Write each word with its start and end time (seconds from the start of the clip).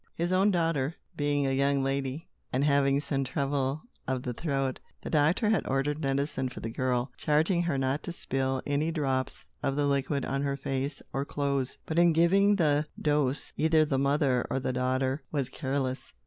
His 0.15 0.31
own 0.31 0.49
daughter, 0.49 0.95
being 1.15 1.45
a 1.45 1.51
young 1.51 1.83
lady 1.83 2.27
and 2.51 2.63
having 2.63 2.99
some 2.99 3.23
trouble 3.23 3.83
of 4.07 4.23
the 4.23 4.33
throat, 4.33 4.79
the 5.03 5.11
doctor 5.11 5.47
had 5.51 5.67
ordered 5.67 5.99
medicine 6.01 6.49
for 6.49 6.59
the 6.59 6.71
girl, 6.71 7.11
charging 7.17 7.61
her 7.61 7.77
not 7.77 8.01
to 8.01 8.11
spill 8.11 8.63
any 8.65 8.89
drops 8.89 9.45
of 9.61 9.75
the 9.75 9.85
liquid 9.85 10.25
on 10.25 10.41
her 10.41 10.57
face, 10.57 11.03
or 11.13 11.23
clothes. 11.23 11.77
But, 11.85 11.99
in 11.99 12.13
giving 12.13 12.55
the 12.55 12.87
dose, 12.99 13.53
either 13.57 13.85
the 13.85 13.99
mother, 13.99 14.43
or 14.49 14.59
the 14.59 14.73
daughter, 14.73 15.21
was 15.31 15.49
careless. 15.49 16.11